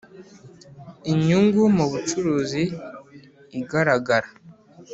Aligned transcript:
inyungu 1.11 1.61
mu 1.75 1.85
bucuruzi 1.91 2.63
iragaragara 3.59 4.29